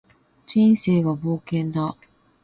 [0.47, 1.95] 人生は冒険だ